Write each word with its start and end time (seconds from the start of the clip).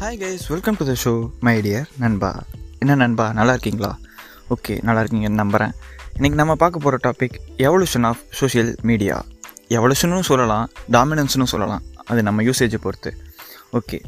Hi 0.00 0.18
guys 0.18 0.46
welcome 0.48 0.76
to 0.78 0.84
the 0.84 0.94
show 1.04 1.30
my 1.40 1.60
dear 1.60 1.86
நண்பா. 1.98 2.42
என்ன 2.78 2.94
நண்பா 2.94 3.32
நல்லா 3.32 3.52
இருக்கீங்களா? 3.52 3.98
ஓகே 4.54 4.82
நல்லா 4.82 5.00
இருக்கீங்கன்னு 5.02 5.40
நம்புகிறேன் 5.40 5.72
இன்றைக்கி 6.18 6.34
நம்ம 6.34 6.54
பார்க்க 6.54 6.78
போகிற 6.78 6.98
topic 7.06 7.36
evolution 7.56 8.02
of 8.02 8.20
social 8.30 8.74
media 8.82 9.24
எவல்யூஷனும் 9.68 10.20
சொல்லலாம் 10.20 10.70
டாமினன்ஸ்னு 10.90 11.42
சொல்லலாம். 11.42 11.82
அது 12.04 12.22
நம்ம 12.22 12.42
யூசேஜை 12.42 12.80
பொறுத்து. 12.80 13.12
ஓகே 13.72 14.00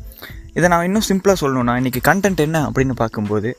இதை 0.54 0.68
நான் 0.68 0.84
இன்னும் 0.84 1.06
சிம்பிளாக 1.08 1.36
சொல்லணும்னா 1.40 1.74
இன்றைக்கி 1.80 2.02
கண்டென்ட் 2.08 2.44
என்ன 2.46 2.68
அப்படின்னு 2.68 2.92
பார்க்கும்போது 2.92 3.58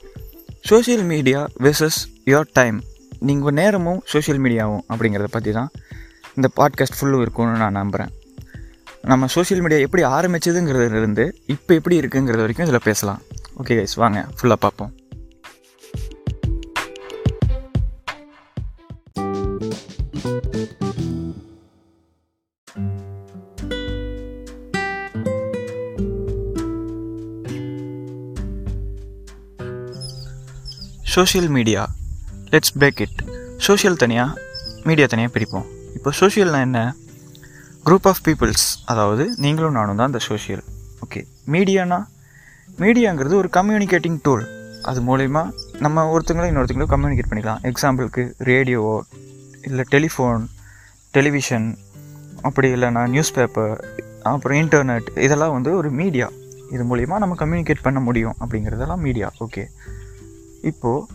social 0.62 1.04
media 1.04 1.48
versus 1.60 2.00
your 2.26 2.50
time 2.54 2.84
நீங்கள் 3.20 3.54
நேரமும் 3.54 4.02
சோஷியல் 4.06 4.42
மீடியாவும் 4.42 4.84
அப்படிங்கிறத 4.90 5.26
பற்றி 5.32 5.52
தான் 5.52 5.72
இந்த 6.36 6.50
பாட்காஸ்ட் 6.56 7.00
ஃபுல்லும் 7.02 7.22
இருக்கும்னு 7.22 7.58
நான் 7.58 7.80
நம்புகிறேன் 7.82 8.12
நம்ம 9.10 9.28
சோஷியல் 9.28 9.62
மீடியா 9.64 9.80
எப்படி 9.86 10.04
ஆரம்பிச்சதுங்கிறதுலேருந்து 10.04 11.24
இப்போ 11.54 11.74
எப்படி 11.74 12.00
இருக்குங்கிறது 12.00 12.44
வரைக்கும் 12.44 12.68
இதில் 12.68 12.86
பேசலாம். 12.90 13.22
ஓகே 13.64 13.76
கைஸ் 13.80 13.96
வாங்க 13.96 14.28
ஃபுல்லாக 14.38 14.62
பார்ப்போம். 14.66 14.92
Social 31.16 31.48
media 31.48 31.82
let's 32.52 32.76
break 32.80 33.02
it 33.06 33.20
social 33.58 34.02
தனியாக 34.04 34.42
மீடியா 34.84 35.08
தனியாக 35.08 35.34
பிரிப்போம். 35.38 35.66
இப்போ 35.96 36.12
சோஷியல்னால் 36.20 36.66
என்ன? 36.68 36.80
குரூப் 37.86 38.08
ஆஃப் 38.08 38.22
பீப்புள்ஸ் 38.26 38.66
அதாவது 38.86 39.34
நீங்களும் 39.36 39.72
நானும் 39.72 39.96
தான் 39.96 40.08
இந்த 40.08 40.18
சோஷியல் 40.18 40.64
ஓகே 41.06 41.26
மீடியானா 41.48 42.06
மீடியாங்கிறது 42.78 43.34
ஒரு 43.34 43.50
கம்யூனிகேட்டிங் 43.54 44.20
டூல் 44.22 44.44
அது 44.82 45.02
மூலயமா 45.02 45.52
நம்ம 45.80 46.18
ஒருத்தங்களும் 46.18 46.52
இன்னொருத்தங்களும் 46.52 46.92
கம்யூனிகேட் 46.94 47.30
பண்ணிக்கலாம். 47.30 47.72
எக்ஸாம்பிளுக்கு 47.72 48.34
ரேடியோவோ 48.40 49.00
இல்லை 49.62 49.84
டெலிஃபோன் 49.90 50.46
டெலிவிஷன் 51.12 51.78
அப்படி 52.42 52.74
இல்லைனா 52.74 53.08
நியூஸ் 53.08 53.34
பேப்பர் 53.34 53.96
அப்புறம் 54.22 54.58
இன்டர்நெட் 54.58 55.20
இதெல்லாம் 55.20 55.52
வந்து 55.52 55.76
ஒரு 55.76 55.92
மீடியா 55.92 56.30
இது 56.72 56.84
மூலிமா 56.84 57.18
நம்ம 57.18 57.36
கம்யூனிகேட் 57.36 57.82
பண்ண 57.82 58.00
முடியும் 58.00 58.36
அப்படிங்கிறதெல்லாம் 58.40 59.04
மீடியா 59.08 59.32
ஓகே 59.40 59.66
இப்போது 60.62 61.06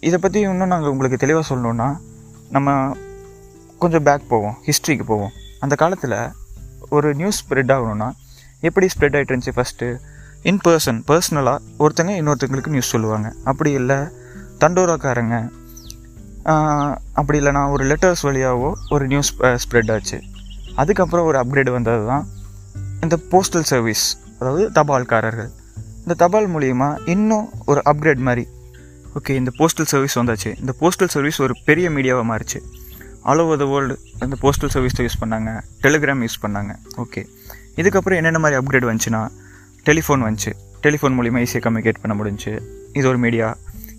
இதை 0.00 0.18
பற்றி 0.18 0.40
இன்னும் 0.40 0.68
நாங்கள் 0.68 0.90
உங்களுக்கு 0.90 1.16
தெளிவாக 1.16 1.54
சொல்லணுன்னா 1.54 1.96
நம்ம 2.50 2.96
கொஞ்சம் 3.78 4.02
பேக் 4.02 4.28
போவோம். 4.28 4.56
ஹிஸ்ட்ரிக்கு 4.66 5.04
போவோம். 5.04 5.30
அந்த 5.64 5.74
காலத்தில் 5.82 6.16
ஒரு 6.96 7.08
நியூஸ் 7.20 7.40
ஸ்ப்ரெட் 7.42 7.72
ஆகணும்னா 7.76 8.08
எப்படி 8.68 8.86
ஸ்ப்ரெட் 8.94 9.16
ஆகிட்டு 9.16 9.32
இருந்துச்சு 9.32 9.54
ஃபஸ்ட்டு 9.58 9.88
இன் 10.50 10.60
பர்சன் 10.66 10.98
பர்சனலாக 11.08 11.58
ஒருத்தங்க 11.84 12.12
இன்னொருத்தங்களுக்கு 12.20 12.74
நியூஸ் 12.74 12.92
சொல்லுவாங்க. 12.94 13.28
அப்படி 13.50 13.70
இல்லை 13.80 13.98
தண்டோராக்காரங்க 14.62 15.36
அப்படி 17.18 17.38
இல்லைனா 17.40 17.62
ஒரு 17.74 17.84
லெட்டர்ஸ் 17.90 18.24
வழியாகவோ 18.28 18.70
ஒரு 18.94 19.04
நியூஸ் 19.12 19.30
ஸ்ப்ரெட் 19.64 19.90
ஆச்சு. 19.94 20.18
அதுக்கப்புறம் 20.80 21.26
ஒரு 21.30 21.38
அப்கிரேட் 21.42 21.70
வந்தது 21.76 22.04
தான் 22.12 22.24
இந்த 23.04 23.16
போஸ்டல் 23.32 23.66
சர்வீஸ் 23.72 24.04
அதாவது 24.38 24.64
தபால்காரர்கள். 24.78 25.50
இந்த 26.02 26.14
தபால் 26.22 26.48
மூலியமா 26.54 26.88
இன்னும் 27.14 27.46
ஒரு 27.70 27.80
அப்கிரேட் 27.90 28.22
மாதிரி 28.28 28.44
ஓகே 29.18 29.34
இந்த 29.40 29.50
போஸ்டல் 29.58 29.90
சர்வீஸ் 29.92 30.16
வந்தாச்சு. 30.18 30.50
இந்த 30.62 30.72
போஸ்டல் 30.80 31.12
சர்வீஸ் 31.14 31.38
ஒரு 31.46 31.54
பெரிய 31.68 31.86
மீடியாவாக 31.96 32.26
மாறிச்சு. 32.32 32.58
ஆல் 33.30 33.40
ஓவர் 33.44 33.60
த 33.62 33.66
வேர்ல்டு 33.72 33.94
அந்த 34.24 34.34
போஸ்டல் 34.42 34.72
சர்வீஸை 34.74 35.02
யூஸ் 35.06 35.18
பண்ணாங்க. 35.22 35.50
டெலிகிராம் 35.84 36.22
யூஸ் 36.26 36.38
பண்ணாங்க. 36.44 36.72
ஓகே 37.02 37.22
இதுக்கப்புறம் 37.80 38.18
என்னென்ன 38.20 38.38
மாதிரி 38.44 38.58
அப்கிரேட் 38.60 38.86
வந்துச்சுன்னா 38.88 39.22
டெலிஃபோன் 39.88 40.22
வந்துச்சு. 40.26 40.52
டெலிஃபோன் 40.84 41.14
மூலிமா 41.18 41.40
ஈஸியாக 41.44 41.62
கம்யூனிகேட் 41.66 42.00
பண்ண 42.02 42.14
முடிஞ்சுச்சு 42.18 42.52
இது 42.98 43.06
ஒரு 43.12 43.18
மீடியா 43.24 43.46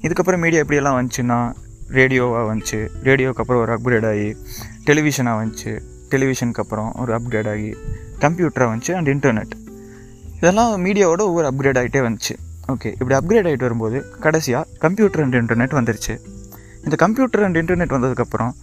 இதுக்கப்புறம் 0.05 0.41
மீடியா 0.45 0.61
எப்படியெல்லாம் 0.63 0.97
வந்துச்சுன்னா 0.99 1.39
ரேடியோவாக 1.97 2.43
வந்துச்சு. 2.51 2.79
ரேடியோக்கு 3.07 3.41
அப்புறம் 3.43 3.61
ஒரு 3.63 3.73
அப்கிரேட் 3.77 4.07
ஆகி 4.11 4.29
டெலிவிஷனாக 4.89 5.39
வந்துச்சு. 5.41 5.71
டெலிவிஷனுக்கு 6.13 6.61
அப்புறம் 6.63 6.89
ஒரு 7.01 7.11
அப்கிரேட் 7.17 7.49
ஆகி 7.53 7.69
கம்ப்யூட்டராக 8.23 8.69
வந்துச்சு 8.71 8.93
அண்ட் 8.99 9.09
இன்டர்நெட் 9.15 9.53
இதெல்லாம் 10.37 10.71
மீடியாவோட 10.85 11.21
ஒவ்வொரு 11.29 11.47
அப்கிரேட் 11.51 11.79
ஆகிட்டே 11.81 12.01
வந்துச்சு. 12.07 12.35
ஓகே 12.73 12.89
இப்படி 12.99 13.15
அப்கிரேட் 13.19 13.47
ஆகிட்டு 13.49 13.67
வரும்போது 13.67 13.97
கடைசியாக 14.25 14.65
கம்ப்யூட்டர் 14.85 15.23
அண்ட் 15.25 15.37
இன்டர்நெட் 15.41 15.75
வந்துருச்சு. 15.79 16.13
இந்த 16.85 16.95
கம்ப்யூட்டர் 17.03 17.43
அண்ட் 17.47 17.59
இன்டர்நெட் 17.61 17.95
வந்ததுக்கப்புறம் 17.97 18.53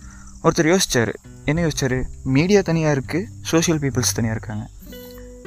ஒருத்தர் 0.45 0.71
யோசித்தார் 0.73 1.13
என்ன 1.51 1.61
யோசிச்சார்? 1.65 1.99
மீடியா 2.37 2.61
தனியாக 2.69 2.95
இருக்குது 2.97 3.29
சோஷியல் 3.51 3.81
பீப்புள்ஸ் 3.83 4.17
தனியாக 4.19 4.37
இருக்காங்க. 4.37 4.65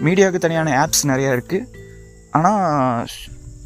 மீடியாவுக்கு 0.06 0.42
தனியான 0.46 0.74
ஆப்ஸ் 0.84 1.04
நிறையா 1.12 1.32
இருக்குது 1.38 1.66
ஆனால் 2.38 3.08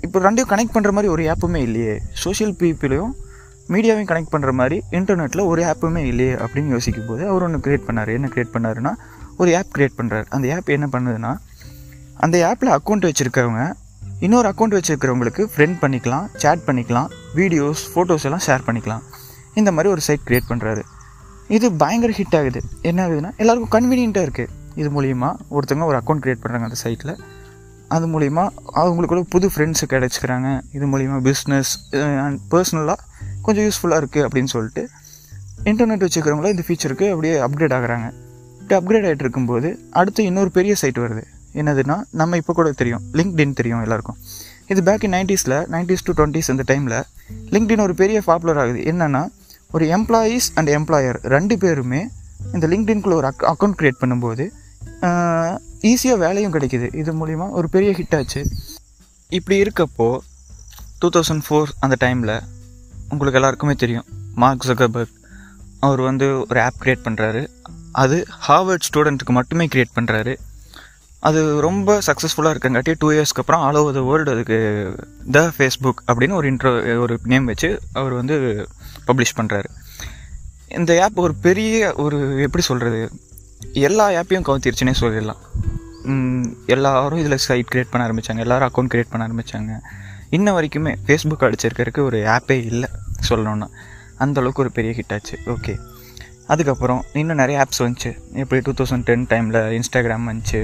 இப்போ 0.05 0.19
ரெண்டையும் 0.25 0.51
கனெக்ட் 0.51 0.75
பண்ணுற 0.75 0.91
மாதிரி 0.97 1.11
ஒரு 1.15 1.23
ஆப்புமே 1.33 1.59
இல்லையே. 1.67 1.95
சோஷியல் 2.23 2.55
பீப்புளையும் 2.61 3.13
மீடியாவையும் 3.73 4.09
கனெக்ட் 4.11 4.33
பண்ணுற 4.33 4.51
மாதிரி 4.59 4.77
இன்டர்நெட்டில் 4.97 5.43
ஒரு 5.51 5.61
ஆப்புமே 5.71 6.01
இல்லையே 6.11 6.33
அப்படின்னு 6.43 6.73
யோசிக்கும் 6.75 7.09
போது 7.09 7.23
அவர் 7.31 7.45
ஒன்று 7.47 7.63
க்ரியேட் 7.65 7.87
பண்ணார். 7.89 8.11
என்ன 8.17 8.29
க்ரியேட் 8.33 8.53
பண்ணாருன்னா 8.55 8.93
ஒரு 9.41 9.51
ஆப் 9.59 9.73
க்ரியேட் 9.75 9.97
பண்ணுறாரு 9.99 10.25
அந்த 10.35 10.55
ஆப் 10.55 10.71
என்ன 10.77 10.87
பண்ணுதுன்னா 10.95 11.31
அந்த 12.25 12.37
ஆப்பில் 12.49 12.73
அக்கௌண்ட் 12.77 13.07
வச்சுருக்கவங்க 13.09 13.63
இன்னொரு 14.25 14.47
அக்கௌண்ட் 14.51 14.75
வச்சுருக்கிறவங்களுக்கு 14.77 15.43
ஃப்ரெண்ட் 15.53 15.77
பண்ணிக்கலாம் 15.83 16.25
சேட் 16.43 16.65
பண்ணிக்கலாம் 16.67 17.09
வீடியோஸ் 17.39 17.83
ஃபோட்டோஸ் 17.93 18.25
எல்லாம் 18.27 18.43
ஷேர் 18.47 18.65
பண்ணிக்கலாம். 18.67 19.03
இந்த 19.59 19.69
மாதிரி 19.75 19.89
ஒரு 19.93 20.01
சைட் 20.07 20.25
க்ரியேட் 20.27 20.49
பண்ணுறாரு 20.51 20.83
இது 21.55 21.67
பயங்கர 21.81 22.11
ஹிட் 22.19 22.35
ஆகுது. 22.39 22.59
என்ன 22.89 22.99
ஆகுதுன்னா 23.05 23.31
எல்லாருக்கும் 23.41 23.73
கன்வீனியண்ட்டாக 23.75 24.27
இருக்குது 24.27 24.51
இது 24.81 24.89
மூலிமா 24.97 25.29
ஒருத்தவங்க 25.55 25.87
ஒரு 25.91 25.97
அக்கௌண்ட் 25.99 26.21
க்ரியேட் 26.23 26.41
பண்ணுறாங்க 26.43 26.67
அந்த 26.69 26.79
சைட்டில் 26.83 27.13
அது 27.95 28.05
மூலிமா 28.13 28.43
அவங்களுக்குள்ள 28.81 29.23
புது 29.33 29.47
ஃப்ரெண்ட்ஸு 29.53 29.85
கிடச்சிக்கிறாங்க. 29.93 30.49
இது 30.77 30.85
மூலிமா 30.93 31.17
பிஸ்னஸ் 31.29 31.71
அண்ட் 32.23 32.39
பர்சனலாக 32.53 32.99
கொஞ்சம் 33.45 33.65
யூஸ்ஃபுல்லாக 33.67 34.01
இருக்குது 34.01 34.25
அப்படின்னு 34.27 34.51
சொல்லிட்டு 34.55 34.83
இன்டர்நெட் 35.71 36.05
வச்சுக்கிறவங்கள 36.05 36.49
இந்த 36.53 36.63
ஃபீச்சருக்கு 36.67 37.07
அப்படியே 37.13 37.35
அப்கிரேட் 37.45 37.75
ஆகுறாங்க. 37.77 38.07
இப்படி 38.61 38.75
அப்கிரேட் 38.79 39.05
ஆகிட்டு 39.09 39.25
இருக்கும்போது 39.25 39.69
அடுத்து 39.99 40.21
இன்னொரு 40.29 40.51
பெரிய 40.57 40.73
சைட் 40.81 40.99
வருது. 41.05 41.23
என்னதுன்னா 41.61 41.97
நம்ம 42.19 42.37
இப்போ 42.41 42.53
கூட 42.59 42.69
தெரியும். 42.81 43.03
லிங்க்டின் 43.19 43.55
தெரியும் 43.59 43.83
எல்லாருக்கும். 43.85 44.17
இது 44.71 44.81
பேக் 44.89 45.03
இன் 45.07 45.15
நைன்ட்டீஸில் 45.17 45.57
நைன்ட்டீஸ் 45.73 46.05
டு 46.07 46.13
டுவெண்ட்டீஸ் 46.19 46.49
அந்த 46.53 46.63
டைமில் 46.71 46.99
லிங்க்டின் 47.55 47.83
ஒரு 47.87 47.95
பெரிய 48.01 48.17
பாப்புலர் 48.29 48.59
ஆகுது. 48.63 48.79
என்னென்னா 48.91 49.23
ஒரு 49.75 49.85
எம்ப்ளாயீஸ் 49.97 50.47
அண்ட் 50.57 50.69
எம்ப்ளாயர் 50.77 51.19
ரெண்டு 51.35 51.55
பேருமே 51.63 52.01
இந்த 52.55 52.65
லிங்க்டின்குள்ளே 52.73 53.17
ஒரு 53.21 53.27
அக் 53.31 53.45
அக்கௌண்ட் 53.51 53.77
க்ரியேட் 53.79 54.01
பண்ணும்போது 54.01 54.45
ஈஸியாக 55.91 56.21
வேலையும் 56.23 56.53
கிடைக்குது. 56.55 56.87
இது 57.01 57.11
மூலிமா 57.19 57.45
ஒரு 57.59 57.67
பெரிய 57.75 57.91
ஹிட் 57.99 58.15
ஆச்சு. 58.17 58.41
இப்படி 59.37 59.55
இருக்கப்போ 59.63 60.07
டூ 60.99 61.07
தௌசண்ட் 61.15 61.43
ஃபோர் 61.45 61.71
அந்த 61.85 61.95
டைமில் 62.05 62.35
உங்களுக்கு 63.11 63.39
எல்லாருக்குமே 63.39 63.75
தெரியும். 63.83 64.07
மார்க் 64.43 64.67
ஜகபர்க் 64.69 65.17
அவர் 65.85 66.01
வந்து 66.09 66.27
ஒரு 66.49 66.59
ஆப் 66.67 66.79
க்ரியேட் 66.83 67.05
பண்ணுறாரு 67.07 67.41
அது 68.03 68.17
ஹார்வர்ட் 68.47 68.87
ஸ்டூடெண்ட்டுக்கு 68.89 69.33
மட்டுமே 69.39 69.65
க்ரியேட் 69.73 69.95
பண்ணுறாரு 69.97 70.33
அது 71.29 71.41
ரொம்ப 71.65 71.89
சக்ஸஸ்ஃபுல்லாக 72.07 72.53
இருக்கங்காட்டி 72.53 72.93
டூ 73.01 73.09
இயர்ஸ்க்கு 73.15 73.41
அப்புறம் 73.43 73.61
ஆல் 73.65 73.79
ஓவர் 73.81 73.97
த 73.97 74.01
வேர்ல்டு 74.07 74.31
அதுக்கு 74.35 74.57
த 75.35 75.41
ஃபேஸ்புக் 75.57 76.01
அப்படின்னு 76.07 76.37
ஒரு 76.39 76.47
இன்ட்ரோ 76.51 76.71
ஒரு 77.03 77.15
நேம் 77.33 77.45
வச்சு 77.51 77.69
அவர் 77.99 78.13
வந்து 78.13 78.37
பப்ளிஷ் 79.07 79.37
பண்ணுறாரு 79.37 79.69
இந்த 80.67 81.03
ஆப் 81.03 81.19
ஒரு 81.19 81.33
பெரிய 81.35 81.93
ஒரு 81.95 82.41
எப்படி 82.41 82.63
சொல்கிறது 82.63 83.01
எல்லா 83.73 84.09
ஆப்பையும் 84.09 84.47
கவுத்திருச்சுன்னே 84.47 84.93
சொல்லிடலாம். 84.99 85.41
எல்லோரும் 86.05 86.57
எல்லாரும் 86.65 87.19
இதில் 87.19 87.43
சைட் 87.47 87.69
க்ரியேட் 87.73 87.91
பண்ண 87.91 88.03
ஆரம்பித்தாங்க 88.07 88.43
எல்லோரும் 88.45 88.69
அக்கௌண்ட் 88.69 88.91
க்ரியேட் 88.93 89.11
பண்ண 89.11 89.23
ஆரம்பித்தாங்க 89.27 89.73
இன்ன 90.29 90.53
வரைக்குமே 90.59 90.93
ஃபேஸ்புக் 91.05 91.45
அடிச்சிருக்கிறதுக்கு 91.47 91.99
ஒரு 91.99 92.19
ஆப்பே 92.35 92.57
இல்லை 92.71 92.89
சொல்லணுன்னா 93.29 93.67
அந்த 94.17 94.39
அளவுக்கு 94.39 94.63
ஒரு 94.63 94.71
பெரிய 94.71 94.93
ஹிட் 94.93 95.13
ஆச்சு. 95.13 95.37
ஓகே 95.45 95.75
அதுக்கப்புறம் 96.47 97.01
இன்னும் 97.13 97.41
நிறைய 97.41 97.57
ஆப்ஸ் 97.63 97.81
வந்துச்சு. 97.83 98.11
எப்படி 98.33 98.61
டூ 98.61 98.73
தௌசண்ட் 98.79 99.03
டென் 99.03 99.27
டைமில் 99.27 99.61
இன்ஸ்டாகிராம் 99.77 100.27
வந்துச்சு. 100.31 100.61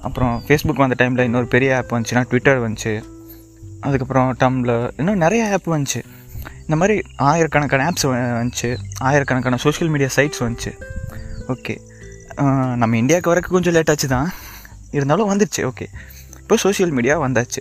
அப்புறம் 0.00 0.42
ஃபேஸ்புக் 0.46 0.82
வந்த 0.82 0.96
டைமில் 0.98 1.26
இன்னொரு 1.28 1.46
பெரிய 1.46 1.76
ஆப் 1.76 1.92
வந்துச்சுன்னா 1.92 2.22
ட்விட்டர் 2.22 2.60
வந்துச்சு. 2.64 2.92
அதுக்கப்புறம் 3.80 4.36
டம்ளர் 4.40 4.90
இன்னும் 4.96 5.22
நிறைய 5.24 5.52
ஆப் 5.52 5.70
வந்துச்சு. 5.72 6.00
இந்த 6.66 6.76
மாதிரி 6.80 6.96
ஆயிரக்கணக்கான 7.30 7.84
ஆப்ஸ் 7.90 8.06
வந்துச்சு. 8.10 8.70
ஆயிரக்கணக்கான 9.08 9.58
சோஷியல் 9.64 9.90
மீடியா 9.94 10.08
சைட்ஸ் 10.16 10.42
வந்துச்சு. 10.44 10.72
ஓகே 11.54 11.74
நம்ம 12.80 12.96
இந்தியாவுக்கு 13.02 13.32
வரக்கு 13.32 13.50
கொஞ்சம் 13.56 13.74
லேட் 13.76 13.90
ஆச்சு 13.92 14.08
தான் 14.14 14.28
இருந்தாலும் 14.96 15.30
வந்துடுச்சு 15.32 15.62
ஓகே 15.70 15.86
இப்போ 16.42 16.56
சோஷியல் 16.64 16.92
மீடியா 16.96 17.14
வந்தாச்சு. 17.26 17.60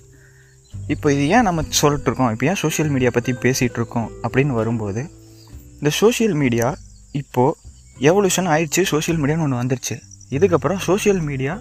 இப்போ 0.93 1.07
இது 1.13 1.23
ஏன் 1.35 1.45
நம்ம 1.47 1.63
சொல்லிட்டுருக்கோம்? 1.81 2.31
இப்போ 2.33 2.45
ஏன் 2.49 2.59
சோஷியல் 2.63 2.91
மீடியா 2.95 3.09
பற்றி 3.17 3.31
பேசிகிட்டு 3.45 3.79
இருக்கோம் 3.81 4.09
அப்படின்னு 4.25 4.53
வரும்போது 4.59 5.03
இந்த 5.77 5.91
சோஷியல் 5.99 6.35
மீடியா 6.41 6.67
இப்போது 7.21 7.55
எவல்யூஷன் 8.09 8.49
ஆயிடுச்சு 8.55 8.81
சோஷியல் 8.93 9.21
மீடியான்னு 9.21 9.45
ஒன்று 9.47 9.61
வந்துருச்சு. 9.61 9.95
இதுக்கப்புறம் 10.37 10.81
சோஷியல் 10.89 11.21
மீடியா 11.29 11.53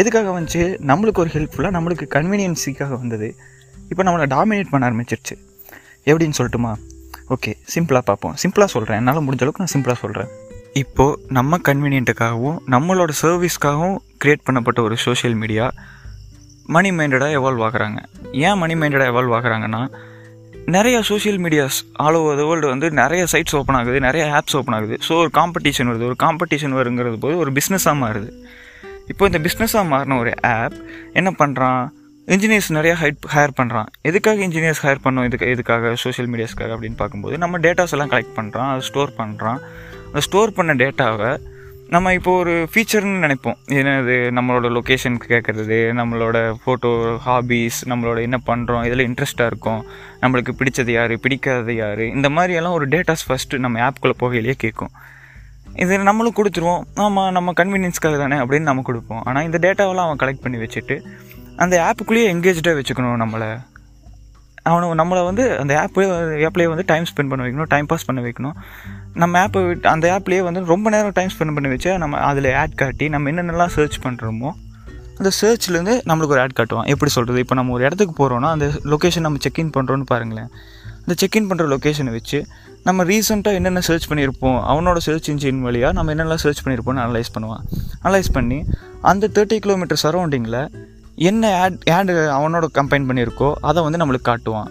எதுக்காக 0.00 0.32
வந்துச்சு? 0.38 0.62
நம்மளுக்கு 0.90 1.22
ஒரு 1.24 1.32
ஹெல்ப்ஃபுல்லாக 1.36 1.76
நம்மளுக்கு 1.78 2.06
கன்வீனியன்ஸிக்காக 2.16 2.92
வந்தது. 3.02 3.28
இப்போ 3.90 4.02
நம்மளை 4.08 4.26
டாமினேட் 4.36 4.72
பண்ண 4.72 4.90
ஆரம்பிச்சிருச்சு. 4.90 5.36
எப்படின்னு 6.10 6.38
சொல்லட்டுமா? 6.38 6.72
ஓகே 7.34 7.52
சிம்பிளாக 7.74 8.04
பார்ப்போம். 8.10 8.34
சிம்பிளாக 8.42 8.70
சொல்கிறேன் 8.74 8.98
என்னால் 9.00 9.24
முடிஞ்ச 9.26 9.42
அளவுக்கு 9.44 9.64
நான் 9.64 9.74
சிம்பிளாக 9.76 9.98
சொல்கிறேன் 10.04 10.30
இப்போது 10.82 11.18
நம்ம 11.36 11.58
கன்வீனியன்ட்டுக்காகவும் 11.68 12.58
நம்மளோட 12.74 13.12
சர்வீஸ்க்காகவும் 13.22 13.96
க்ரியேட் 14.24 14.46
பண்ணப்பட்ட 14.46 14.80
ஒரு 14.88 14.96
சோஷியல் 15.06 15.36
மீடியா 15.42 15.66
மணி 16.74 16.90
மைண்டடாக 16.90 17.36
எவால்வ் 17.38 17.64
ஆகுறாங்க. 17.66 17.98
ஏன் 18.46 18.58
மணி 18.62 18.74
மைண்டடாக 18.74 19.10
எவால்வ் 19.12 19.34
ஆகுறாங்கன்னா 19.38 19.82
நிறைய 20.76 20.96
social 21.10 21.38
medias 21.44 21.78
all 22.04 22.14
over 22.14 22.38
the 22.40 22.42
world 22.48 22.66
வந்து 22.66 22.88
நிறைய 22.90 23.22
சைட்ஸ் 23.32 23.56
ஓப்பன் 23.58 23.78
ஆகுது 23.80 24.00
நிறைய 24.06 24.24
ஆப்ஸ் 24.38 24.56
ஓப்பன் 24.56 24.76
ஆகுது. 24.78 24.96
ஸோ 25.08 25.12
ஒரு 25.22 25.30
காம்படிஷன் 25.34 25.90
வருது. 25.90 26.08
ஒரு 26.10 26.16
காம்படிஷன் 26.24 26.74
வருங்கிறது 26.78 27.18
போது 27.24 27.36
ஒரு 27.36 27.52
பிஸ்னஸாக 27.52 27.96
மாறுது. 28.02 28.30
இப்போ 29.12 29.26
இந்த 29.26 29.38
பிஸ்னஸாக 29.38 29.84
மாறின 29.92 30.18
ஒரு 30.18 30.32
ஆப் 30.56 30.76
என்ன 31.12 31.30
பண்ணுறான் 31.38 31.82
இன்ஜினியர்ஸ் 32.34 32.70
நிறையா 32.76 32.94
ஹைட் 33.02 33.26
ஹையர் 33.34 33.52
பண்ணுறான் 33.58 33.86
எதுக்காக 34.08 34.40
இன்ஜினியர்ஸ் 34.46 34.80
ஹையர் 34.84 35.04
பண்ணோம்? 35.04 35.26
இதுக்கு 35.28 35.46
எதுக்காக? 35.52 35.92
சோஷியல் 36.02 36.28
மீடியாஸ்க்காக 36.32 36.74
அப்படின்னு 36.76 36.98
பார்க்கும்போது 37.02 37.38
நம்ம 37.42 37.58
டேட்டாஸ் 37.58 37.92
எல்லாம் 37.94 38.10
கலெக்ட் 38.10 38.34
பண்ணுறான் 38.38 38.68
அதை 38.72 38.82
ஸ்டோர் 38.88 39.12
பண்ணுறான் 39.20 39.60
அந்த 40.08 40.20
ஸ்டோர் 40.26 40.52
பண்ண 40.58 40.74
டேட்டாவை 40.82 41.30
நம்ம 41.94 42.12
இப்போ 42.16 42.30
ஒரு 42.40 42.54
ஃபீச்சர்னு 42.72 43.20
நினைப்போம். 43.24 43.58
என்னது? 43.78 44.16
நம்மளோட 44.38 44.66
லொக்கேஷனுக்கு 44.76 45.28
கேட்குறது 45.34 45.78
நம்மளோட 46.00 46.36
ஃபோட்டோ 46.62 46.90
ஹாபீஸ் 47.26 47.78
நம்மளோட 47.92 48.18
என்ன 48.26 48.40
பண்ணுறோம் 48.48 48.84
இதில் 48.88 49.04
இன்ட்ரெஸ்ட்டாக 49.08 49.50
இருக்கும் 49.52 49.80
நம்மளுக்கு 50.22 50.54
பிடிச்சது 50.60 50.92
யார் 50.98 51.14
பிடிக்காதது 51.26 51.76
யார் 51.82 52.04
இந்த 52.16 52.30
மாதிரியெல்லாம் 52.38 52.76
ஒரு 52.80 52.88
டேட்டாஸ் 52.94 53.24
ஃபஸ்ட்டு 53.28 53.62
நம்ம 53.66 53.86
ஆப்குள்ளே 53.86 54.16
போகையிலேயே 54.24 54.56
கேட்கும் 54.64 54.92
இது 55.84 55.94
நம்மளும் 56.10 56.36
கொடுத்துருவோம். 56.38 56.84
ஆமாம் 57.04 57.32
நம்ம 57.38 57.52
கன்வீனியன்ஸ்க்காக 57.62 58.16
தானே 58.24 58.36
அப்படின்னு 58.36 58.70
நம்ம 58.70 58.84
கொடுப்போம். 58.90 59.22
ஆனால் 59.28 59.44
இந்த 59.48 59.58
டேட்டாவெல்லாம் 59.64 60.06
அவன் 60.08 60.22
கலெக்ட் 60.22 60.44
பண்ணி 60.44 60.60
வச்சுட்டு 60.64 60.96
அந்த 61.64 61.74
ஆப்புக்குள்ளேயே 61.88 62.28
எங்கேஜ்டாக 62.34 62.76
வச்சுக்கணும் 62.78 63.20
நம்மளை. 63.24 63.48
அவனை 64.70 64.86
நம்மளை 65.00 65.20
வந்து 65.28 65.44
அந்த 65.62 65.72
ஆப்பு 65.82 66.02
ஆப்லேயே 66.46 66.68
வந்து 66.72 66.84
டைம் 66.90 67.06
ஸ்பெண்ட் 67.10 67.30
பண்ண 67.30 67.42
வைக்கணும் 67.44 67.70
டைம் 67.74 67.86
பாஸ் 67.90 68.06
பண்ண 68.08 68.20
வைக்கணும். 68.26 68.56
நம்ம 69.22 69.34
ஆப்பை 69.44 69.60
விட்டு 69.66 69.88
அந்த 69.94 70.06
ஆப்லேயே 70.16 70.42
வந்து 70.48 70.60
ரொம்ப 70.72 70.90
நேரம் 70.94 71.14
டைம் 71.18 71.30
ஸ்பெண்ட் 71.34 71.54
பண்ணி 71.56 71.70
வச்சா 71.74 71.92
நம்ம 72.02 72.18
அதில் 72.30 72.48
ஆட் 72.62 72.76
காட்டி 72.82 73.06
நம்ம 73.14 73.30
என்னென்னலாம் 73.30 73.72
சர்ச் 73.76 73.98
பண்ணுறோமோ 74.06 74.50
அந்த 75.20 75.30
சர்ச்லேருந்து 75.40 75.94
நம்மளுக்கு 76.10 76.34
ஒரு 76.34 76.42
ஆட் 76.44 76.56
காட்டுவான். 76.58 76.88
எப்படி 76.94 77.10
சொல்கிறது 77.14 77.42
இப்போ 77.44 77.54
நம்ம 77.58 77.72
ஒரு 77.76 77.84
இடத்துக்கு 77.88 78.14
போகிறோன்னா 78.18 78.50
அந்த 78.56 78.66
லொக்கேஷன் 78.92 79.26
நம்ம 79.26 79.40
செக்இன் 79.46 79.72
பண்ணுறோன்னு 79.76 80.06
பாருங்களேன். 80.12 80.50
அந்த 81.02 81.14
செக்இன் 81.22 81.48
பண்ணுற 81.50 81.66
லொக்கேஷனை 81.74 82.12
வச்சு 82.18 82.40
நம்ம 82.88 83.04
ரீசெண்டாக 83.04 83.58
என்னென்ன 83.60 83.80
சர்ச் 83.88 84.06
பண்ணியிருப்போம் 84.10 84.58
அவனோட 84.72 84.98
சர்ச் 85.06 85.30
இன்ஜின் 85.30 85.64
வழியாக 85.68 85.92
நம்ம 85.96 86.14
என்னெல்லாம் 86.14 86.42
சர்ச் 86.44 86.62
பண்ணியிருப்போம்னு 86.66 87.02
அனலைஸ் 87.06 87.32
பண்ணுவான். 87.38 87.64
அனலைஸ் 88.04 88.30
பண்ணி 88.32 88.58
அந்த 89.12 89.30
தேர்ட்டி 89.34 89.58
கிலோமீட்டர் 89.64 90.00
சரௌண்டிங்கில் 90.02 90.60
என்ன 91.18 91.60
ஆட் 91.60 91.90
ஆடு 91.90 92.30
அவனோட 92.30 92.66
கம்பைன் 92.74 93.06
பண்ணியிருக்கோ 93.08 93.54
அதை 93.60 93.82
வந்து 93.82 93.98
நம்மளுக்கு 93.98 94.30
காட்டுவான். 94.30 94.70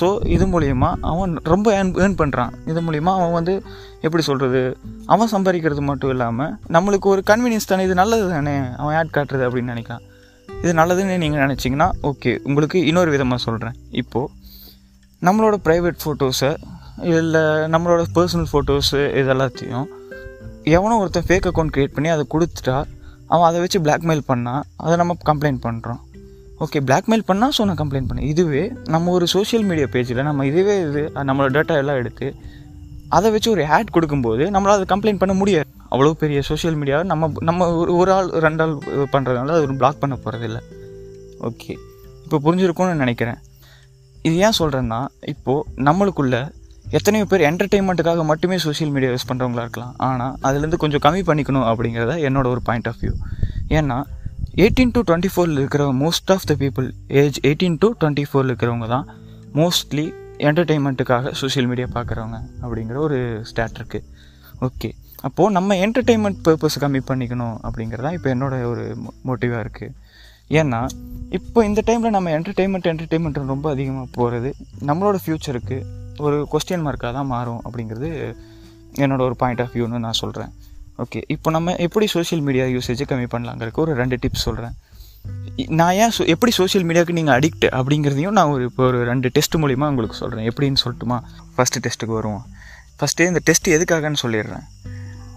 ஸோ 0.00 0.24
இது 0.24 0.46
மூலிமா 0.46 0.94
அவன் 1.00 1.36
ரொம்ப 1.44 1.82
ஏர்ன் 1.82 1.92
ஏர்ன் 1.94 2.16
பண்ணுறான் 2.16 2.52
இது 2.66 2.80
மூலிமா 2.80 3.10
அவன் 3.12 3.32
வந்து 3.32 3.62
எப்படி 4.00 4.22
சொல்கிறது 4.22 4.76
அவன் 5.06 5.28
சம்பாதிக்கிறது 5.32 5.80
மட்டும் 5.80 6.10
இல்லாமல் 6.10 6.56
நம்மளுக்கு 6.68 7.04
ஒரு 7.04 7.22
கன்வீனியன்ஸ் 7.26 7.64
தானே 7.64 7.84
இது 7.84 7.94
நல்லது 7.94 8.30
தானே? 8.30 8.76
அவன் 8.76 8.94
ஆட் 8.94 9.10
காட்டுறது 9.10 9.46
அப்படின்னு 9.48 9.72
நினைக்கிறான் 9.72 10.00
இது 10.48 10.72
நல்லதுன்னு 10.72 11.18
நீங்கள் 11.18 11.48
நினச்சிங்கன்னா 11.48 11.90
ஓகே 12.02 12.38
உங்களுக்கு 12.44 12.86
இன்னொரு 12.86 13.10
விதமாக 13.10 13.42
சொல்கிறேன் 13.42 13.74
இப்போது 13.90 14.30
நம்மளோட 15.22 15.56
ப்ரைவேட் 15.64 16.02
ஃபோட்டோஸை 16.04 16.56
இல்லை 17.02 17.42
நம்மளோட 17.68 18.04
பர்சனல் 18.14 18.50
ஃபோட்டோஸு 18.52 19.16
இது 19.18 19.32
எல்லாத்தையும் 19.34 19.86
எவனோ 20.64 20.98
ஒருத்தன் 20.98 21.24
ஃபேக் 21.24 21.46
அக்கௌண்ட் 21.46 21.72
க்ரியேட் 21.74 21.94
பண்ணி 21.94 22.08
அதை 22.08 22.26
கொடுத்துட்டா 22.28 22.84
அவன் 23.32 23.46
அதை 23.48 23.60
வச்சு 23.62 23.78
பிளாக்மெயில் 23.86 24.22
பண்ணால் 24.30 24.62
அதை 24.84 24.96
நம்ம 25.02 25.16
கம்ப்ளைண்ட் 25.30 25.60
பண்ணுறோம் 25.66 26.00
ஓகே 26.64 26.80
பிளாக்மெயில் 26.88 27.24
பண்ணால் 27.30 27.54
ஸோ 27.56 27.64
நான் 27.68 27.80
கம்ப்ளைண்ட் 27.80 28.08
பண்ணேன். 28.10 28.28
இதுவே 28.32 28.62
நம்ம 28.94 29.10
ஒரு 29.10 29.26
சோஷியல் 29.34 29.64
மீடியா 29.70 29.86
பேஜில் 29.94 30.22
நம்ம 30.28 30.46
இதுவே 30.50 30.74
இது 30.88 31.02
நம்மளோட 31.28 31.50
டேட்டா 31.56 31.74
எல்லாம் 31.82 31.98
எடுத்து 32.02 32.28
அதை 33.16 33.30
வச்சு 33.32 33.48
ஒரு 33.50 33.64
ஆட் 33.76 33.94
கொடுக்கும்போது 33.96 34.44
நம்மளால் 34.54 34.78
அதை 34.78 34.86
கம்ப்ளைண்ட் 34.92 35.20
பண்ண 35.22 35.34
முடியாது. 35.40 35.68
அவ்வளோ 35.90 36.12
பெரிய 36.22 36.38
சோஷியல் 36.48 36.78
மீடியாவை 36.80 37.04
நம்ம 37.10 37.30
நம்ம 37.48 37.68
ஒரு 37.80 37.92
ஒரு 37.96 38.10
ஆள் 38.12 38.30
ரெண்டு 38.46 38.62
ஆள் 38.64 38.74
பண்ணுறதுனால 39.12 39.56
அது 39.58 39.76
பிளாக் 39.82 40.00
பண்ண 40.04 40.14
போகிறதில்ல 40.24 40.60
ஓகே 41.48 41.74
இப்போ 42.24 42.38
புரிஞ்சிருக்கும்னு 42.46 43.02
நினைக்கிறேன். 43.02 43.38
இது 44.26 44.36
ஏன் 44.46 44.56
சொல்கிறேன்னா 44.58 45.00
இப்போது 45.32 45.66
நம்மளுக்குள்ள 45.88 46.36
எத்தனையோ 46.92 47.24
பேர் 47.24 47.40
என்டர்டெயின்மெண்ட்டுக்காக 47.40 48.24
மட்டுமே 48.24 48.56
சோஷியல் 48.56 48.92
மீடியா 48.92 49.10
யூஸ் 49.12 49.28
பண்ணுறவங்களா 49.30 49.60
இருக்கலாம். 49.60 49.94
ஆனால் 49.98 50.34
அதுலேருந்து 50.42 50.76
கொஞ்சம் 50.76 51.02
கம்மி 51.06 51.22
பண்ணிக்கணும் 51.30 51.66
அப்படிங்கிறத 51.70 52.14
என்னோட 52.28 52.46
ஒரு 52.48 52.62
பாயிண்ட் 52.62 52.88
ஆஃப் 52.88 53.00
வியூ 53.00 53.14
ஏன்னா 53.68 53.96
எயிட்டீன் 54.54 54.90
டு 54.90 55.00
டுவெண்ட்டி 55.00 55.30
ஃபோரில் 55.32 55.58
இருக்கிற 55.58 55.86
most 56.02 56.30
of 56.30 56.46
the 56.46 56.54
people 56.54 56.86
age 57.08 57.38
eighteen 57.42 57.78
to 57.78 57.94
twenty 58.00 58.22
ஃபோரில் 58.30 58.50
இருக்கிறவங்க 58.50 58.86
தான் 58.86 59.06
மோஸ்ட்லி 59.54 60.06
என்டர்டெயின்மெண்ட்டுக்காக 60.40 61.30
சோஷியல் 61.32 61.66
மீடியா 61.66 61.88
பார்க்குறவங்க 61.94 62.38
அப்படிங்கிற 62.62 62.96
ஒரு 62.96 63.18
ஸ்டாட் 63.42 63.78
இருக்குது 63.78 64.04
ஓகே 64.60 64.94
அப்போது 65.22 65.52
நம்ம 65.52 65.74
என்டர்டெயின்மெண்ட் 65.74 66.40
பர்பஸ் 66.44 66.78
கம்மி 66.78 67.00
பண்ணிக்கணும் 67.06 67.56
அப்படிங்கிறதா 67.62 68.12
இப்போ 68.12 68.30
என்னோட 68.30 68.62
ஒரு 68.64 68.84
மோட்டிவாக 69.24 69.64
இருக்குது 69.64 69.94
ஏன்னா 70.50 70.80
இப்போ 71.30 71.64
இந்த 71.64 71.82
டைமில் 71.86 72.10
நம்ம 72.10 72.30
என்டர்டெயின்மெண்ட் 72.30 72.86
என்டர்டெயின்மெண்ட் 72.86 73.54
ரொம்ப 73.54 73.70
அதிகமாக 73.70 74.08
போகிறது 74.12 74.54
நம்மளோட 74.84 75.16
ஃப்யூச்சருக்கு 75.22 75.78
ஒரு 76.16 76.46
கொஸ்டின் 76.52 76.84
மார்க்காக 76.86 77.12
தான் 77.12 77.26
மாறும் 77.26 77.60
அப்படிங்கிறது 77.64 78.36
என்னோட 78.96 79.20
ஒரு 79.20 79.36
பாயிண்ட் 79.36 79.60
ஆஃப் 79.60 79.74
வியூன்னு 79.74 79.98
நான் 79.98 80.12
சொல்கிறேன் 80.12 80.52
ஓகே 80.98 81.22
இப்போ 81.26 81.50
நம்ம 81.50 81.76
எப்படி 81.76 82.06
சோஷியல் 82.06 82.44
மீடியா 82.44 82.64
யூசேஜை 82.64 83.06
கம்மி 83.08 83.26
பண்ணலாங்கிறதுக்கு 83.34 83.84
ஒரு 83.84 83.94
ரெண்டு 83.94 84.16
டிப்ஸ் 84.16 84.46
சொல்கிறேன் 84.48 84.76
நான் 85.66 85.92
ஏன் 85.92 86.10
சோ 86.18 86.26
எப்படி 86.26 86.52
சோஷியல் 86.52 86.86
மீடியாவுக்கு 86.86 87.12
நீங்கள் 87.12 87.40
அடிக்ட் 87.40 87.64
அப்படிங்கிறதையும் 87.64 88.30
நான் 88.30 88.46
ஒரு 88.46 88.64
இப்போ 88.64 88.84
ஒரு 88.86 89.04
ரெண்டு 89.04 89.28
டெஸ்ட் 89.28 89.56
மூலிமா 89.56 89.86
உங்களுக்கு 89.88 90.16
சொல்கிறேன் 90.16 90.48
எப்படின்னு 90.50 90.76
சொல்லட்டுமா? 90.84 91.18
ஃபஸ்ட்டு 91.56 91.82
டெஸ்ட்டுக்கு 91.82 92.06
வருவோம். 92.06 92.44
ஃபஸ்ட்டு 93.00 93.26
இந்த 93.26 93.40
டெஸ்ட் 93.44 93.68
எதுக்காகன்னு 93.68 94.16
சொல்லிடுறேன். 94.22 94.64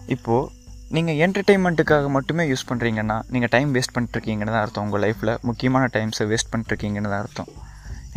இப்போது 0.08 0.52
நீங்கள் 0.90 1.16
என்டர்டெயின்மெண்ட்டுக்காக 1.16 2.10
மட்டுமே 2.10 2.50
யூஸ் 2.50 2.68
பண்ணுறீங்கன்னா 2.70 3.22
நீங்கள் 3.30 3.50
டைம் 3.50 3.76
வேஸ்ட் 3.76 3.96
பண்ணிட்டுருக்கீங்கன்னு 3.96 4.54
தான் 4.56 4.62
அர்த்தம் 4.62 4.84
உங்கள் 4.84 5.04
லைஃப்பில் 5.04 5.40
முக்கியமான 5.42 5.90
டைம்ஸை 5.94 6.28
வேஸ்ட் 6.34 6.52
பண்ணிட்டுருக்கீங்கன்னு 6.52 7.12
தான் 7.14 7.22
அர்த்தம். 7.22 7.48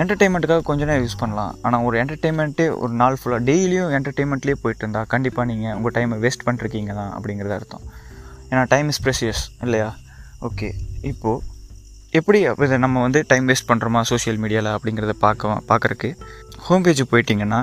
என்டர்டெயின்மெண்ட்டுக்காக 0.00 0.64
கொஞ்ச 0.68 0.82
நேரம் 0.88 1.04
யூஸ் 1.04 1.18
பண்ணலாம். 1.22 1.52
ஆனால் 1.66 1.84
ஒரு 1.86 1.96
என்டர்டெயின்மெண்ட்டே 2.02 2.66
ஒரு 2.82 2.92
நாள் 3.00 3.16
ஃபுல்லாக 3.20 3.42
டெய்லியும் 3.50 3.90
என்டர்டெயின்மெண்ட்லேயே 3.98 4.58
போயிட்டு 4.62 4.82
இருந்தால் 4.84 5.08
கண்டிப்பாக 5.14 5.44
நீங்கள் 5.50 5.74
உங்கள் 5.78 5.94
டைமை 5.96 6.18
வேஸ்ட் 6.24 6.44
பண்ணிருக்கீங்க 6.48 6.92
தான் 7.00 7.12
அப்படிங்கிறது 7.16 7.54
அர்த்தம். 7.58 7.84
ஏன்னா 8.50 8.62
டைம் 8.74 8.88
இஸ் 8.92 9.02
ப்ரெஷியஸ் 9.06 9.42
இல்லையா? 9.66 9.88
ஓகே 10.48 10.68
இப்போது 11.10 11.50
எப்படி 12.18 12.38
இதை 12.66 12.78
நம்ம 12.84 13.02
வந்து 13.06 13.20
டைம் 13.30 13.46
வேஸ்ட் 13.50 13.68
பண்ணுறோமா 13.70 14.00
சோஷியல் 14.12 14.38
மீடியாவில் 14.44 14.72
அப்படிங்கிறத 14.76 15.14
பார்க்க 15.26 15.60
பார்க்குறக்கு 15.70 16.08
ஹோம் 16.66 16.84
பேஜுக்கு 16.86 17.12
போயிட்டிங்கன்னா 17.12 17.60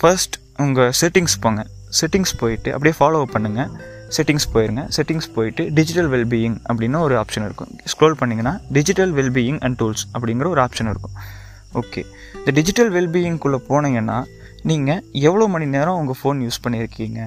ஃபர்ஸ்ட் 0.00 0.36
உங்கள் 0.64 0.92
செட்டிங்ஸ் 1.00 1.36
போங்க. 1.44 1.62
செட்டிங்ஸ் 2.00 2.34
போயிட்டு 2.42 2.70
அப்படியே 2.74 2.94
ஃபாலோ 2.98 3.20
பண்ணுங்கள் 3.34 3.70
செட்டிங்ஸ் 4.14 4.46
போயிருங்க. 4.54 4.82
செட்டிங்ஸ் 4.96 5.28
போயிட்டு 5.36 5.62
டிஜிட்டல் 5.78 6.10
வெல்பீயிங் 6.14 6.56
அப்படின்னு 6.68 6.98
ஒரு 7.06 7.14
ஆப்ஷன் 7.22 7.46
இருக்கும். 7.48 7.70
ஸ்க்ரோல் 7.92 8.16
பண்ணிங்கன்னா 8.20 8.52
டிஜிட்டல் 8.76 9.12
வெல்பீயிங் 9.18 9.58
அண்ட் 9.66 9.76
டூல்ஸ் 9.80 10.04
அப்படிங்கிற 10.16 10.48
ஒரு 10.54 10.62
ஆப்ஷன் 10.66 10.90
இருக்கும். 10.92 11.14
ஓகே 11.80 12.02
இந்த 12.38 12.50
டிஜிட்டல் 12.58 12.92
வெல்பீயிங்குள்ளே 12.96 13.60
போனீங்கன்னா 13.70 14.18
நீங்கள் 14.70 15.02
எவ்வளோ 15.28 15.46
மணி 15.54 15.66
நேரம் 15.74 15.98
உங்கள் 16.02 16.18
ஃபோன் 16.20 16.38
யூஸ் 16.46 16.62
பண்ணியிருக்கீங்க 16.64 17.20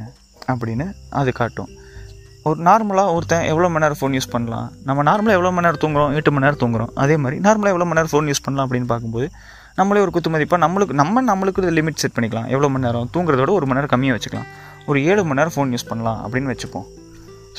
அப்படின்னு 0.52 0.88
அது 1.20 1.32
காட்டும். 1.42 1.70
ஒரு 2.50 2.60
நார்மலாக 2.68 3.14
ஒருத்தன் 3.16 3.46
எவ்வளோ 3.52 3.68
மணி 3.72 3.84
நேரம் 3.86 4.00
ஃபோன் 4.00 4.16
யூஸ் 4.18 4.34
பண்ணலாம்? 4.34 4.68
நம்ம 4.88 5.04
நார்மலாக 5.10 5.38
எவ்வளோ 5.38 5.52
மணி 5.56 5.66
நேரம் 5.68 5.82
தூங்குறோம்? 5.84 6.14
எட்டு 6.20 6.32
மணி 6.36 6.46
நேரம் 6.46 6.62
தூங்குறோம். 6.64 6.92
அதே 7.04 7.16
மாதிரி 7.24 7.38
நார்மலாக 7.48 7.74
எவ்வளோ 7.74 7.88
மணி 7.90 8.00
நேரம் 8.00 8.14
ஃபோன் 8.14 8.30
யூஸ் 8.32 8.44
பண்ணலாம் 8.46 8.66
அப்படின்னு 8.68 8.90
பார்க்கும்போது 8.92 9.28
நம்மளே 9.80 10.02
ஒரு 10.06 10.12
குத்து 10.16 10.30
மதிப்பாக 10.34 10.62
நம்மளுக்கு 10.66 10.96
நம்ம 11.02 11.22
நம்மளுக்கு 11.30 11.76
லிமிட் 11.78 12.02
செட் 12.02 12.16
பண்ணிக்கலாம். 12.16 12.48
எவ்வளோ 12.54 12.70
மணி 12.74 12.86
நேரம்? 12.88 13.10
தூங்குறதோட 13.16 13.52
ஒரு 13.60 13.66
மணி 13.68 13.80
நேரம் 13.80 13.94
கம்மியாக 13.94 14.16
வச்சுக்கலாம். 14.18 14.50
ஒரு 14.90 15.00
ஏழு 15.10 15.22
மணி 15.28 15.40
நேரம் 15.40 15.56
ஃபோன் 15.56 15.74
யூஸ் 15.76 15.90
பண்ணலாம் 15.90 16.20
அப்படின்னு 16.26 16.52
வச்சுப்போம். 16.54 16.88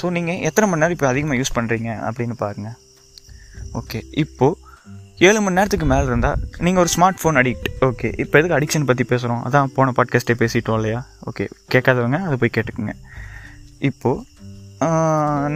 ஸோ 0.00 0.08
நீங்கள் 0.16 0.40
எத்தனை 0.48 0.66
மணி 0.70 0.82
நேரம் 0.82 0.96
இப்போ 0.96 1.08
அதிகமாக 1.12 1.38
யூஸ் 1.40 1.56
பண்ணுறீங்க 1.56 1.90
அப்படின்னு 2.08 2.36
பாருங்கள் 2.42 2.76
ஓகே 3.80 3.98
இப்போது 4.22 4.56
ஏழு 5.28 5.40
மணி 5.44 5.56
நேரத்துக்கு 5.58 5.86
மேலே 5.92 6.04
இருந்தால் 6.10 6.38
நீங்கள் 6.66 6.82
ஒரு 6.82 6.90
ஸ்மார்ட் 6.94 7.18
ஃபோன் 7.22 7.38
அடிக்ட் 7.40 7.66
ஓகே 7.88 8.08
இப்போ 8.22 8.34
எதுக்கு 8.40 8.56
அடிக்ஷன் 8.58 8.86
பற்றி 8.90 9.04
பேசுகிறோம் 9.10 9.42
அதான் 9.46 9.72
போன 9.76 9.92
பாட்காஸ்ட்டே 9.98 10.36
பேசிட்டோம் 10.42 10.78
இல்லையா? 10.80 11.00
ஓகே 11.30 11.44
கேட்காதவங்க 11.74 12.18
அதை 12.26 12.36
போய் 12.42 12.54
கேட்டுக்குங்க. 12.56 12.94
இப்போது 13.88 14.26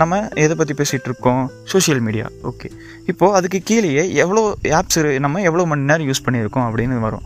நம்ம 0.00 0.14
எதை 0.44 0.54
பற்றி 0.60 0.74
பேசிகிட்டு 0.80 1.08
இருக்கோம்? 1.10 1.42
சோஷியல் 1.72 2.02
மீடியா 2.06 2.26
ஓகே 2.50 2.68
இப்போது 3.10 3.34
அதுக்கு 3.38 3.60
கீழேயே 3.70 4.02
எவ்வளோ 4.24 4.42
ஆப்ஸ் 4.80 5.00
நம்ம 5.26 5.42
எவ்வளோ 5.50 5.64
மணி 5.70 5.88
நேரம் 5.90 6.08
யூஸ் 6.10 6.24
பண்ணியிருக்கோம் 6.26 6.66
அப்படின்னு 6.68 6.98
வரும். 7.06 7.24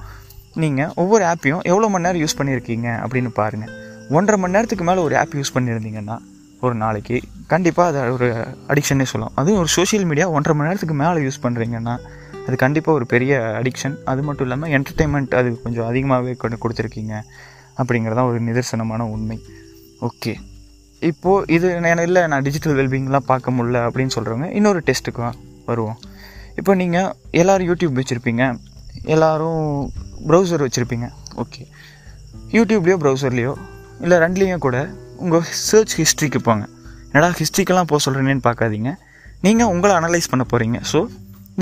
நீங்கள் 0.62 0.92
ஒவ்வொரு 1.02 1.24
ஆப்பையும் 1.32 1.62
எவ்வளோ 1.72 1.88
மணி 1.94 2.06
நேரம் 2.06 2.22
யூஸ் 2.24 2.38
பண்ணியிருக்கீங்க 2.38 2.88
அப்படின்னு 3.04 3.32
பாருங்கள் 3.40 3.74
ஒன்றரை 4.08 4.40
மணி 4.40 4.52
நேரத்துக்கு 4.52 4.84
மேலே 4.84 5.00
ஒரு 5.00 5.18
ஆப் 5.18 5.34
யூஸ் 5.34 5.56
பண்ணியிருந்தீங்கன்னா 5.56 6.18
ஒரு 6.60 6.74
நாளைக்கு 6.74 7.20
கண்டிப்பாக 7.46 8.00
அது 8.00 8.12
ஒரு 8.12 8.28
அடிக்ஷனே 8.68 8.80
சொல்லலாம். 8.80 9.32
அதுவும் 9.34 9.58
ஒரு 9.58 9.68
சோஷியல் 9.68 10.04
மீடியா 10.04 10.30
ஒன்றரை 10.30 10.60
மணி 10.60 10.68
நேரத்துக்கு 10.68 10.94
மேலே 10.94 11.28
யூஸ் 11.28 11.42
பண்ணுறீங்கன்னா 11.42 11.98
அது 12.46 12.56
கண்டிப்பாக 12.56 12.98
ஒரு 12.98 13.06
பெரிய 13.06 13.60
அடிக்ஷன் 13.62 13.96
அது 14.04 14.22
மட்டும் 14.22 14.46
இல்லாமல் 14.46 14.70
என்டர்டெயின்மெண்ட் 14.70 15.34
அது 15.34 15.62
கொஞ்சம் 15.62 15.86
அதிகமாகவே 15.86 16.32
கொண்டு 16.32 16.56
கொடுத்துருக்கீங்க 16.56 17.20
அப்படிங்கிறதான் 17.76 18.28
ஒரு 18.28 18.42
நிதர்சனமான 18.42 18.98
உண்மை. 18.98 19.40
ஓகே 20.00 20.34
இப்போது 21.00 21.54
இது 21.54 21.80
நான் 21.80 21.98
இல்லை 21.98 22.26
நான் 22.26 22.42
டிஜிட்டல் 22.42 22.76
வெல்பீங்லாம் 22.76 23.16
பார்க்க 23.16 23.50
முடில 23.50 23.78
அப்படின்னு 23.88 24.10
சொல்கிறவங்க 24.14 24.50
இன்னொரு 24.50 24.82
டெஸ்ட்டுக்கு 24.86 25.32
வருவோம். 25.66 25.98
இப்போ 26.56 26.74
நீங்கள் 26.74 27.12
எல்லோரும் 27.30 27.68
யூடியூப் 27.68 28.00
வச்சுருப்பீங்க. 28.00 28.58
எல்லோரும் 29.02 29.92
ப்ரௌசர் 30.28 30.66
வச்சுருப்பீங்க. 30.66 31.08
ஓகே 31.36 31.66
யூடியூப்லேயோ 32.50 32.96
ப்ரௌசர்லேயோ 33.02 33.54
இல்லை 34.02 34.16
ரெண்டுலேயும் 34.24 34.64
கூட 34.66 34.78
உங்கள் 35.24 35.46
சர்ச் 35.68 35.94
ஹிஸ்ட்ரிக்கு 36.00 36.40
போங்க. 36.48 36.64
என்னடா 37.12 37.28
ஹிஸ்ட்ரிக்கெல்லாம் 37.40 37.88
போக 37.92 38.00
சொல்கிறேன்னு 38.04 38.44
பார்க்காதீங்க. 38.48 38.90
நீங்கள் 39.46 39.70
உங்களை 39.72 39.94
அனலைஸ் 40.00 40.30
பண்ண 40.32 40.44
போகிறீங்க 40.52 40.78
ஸோ 40.92 41.00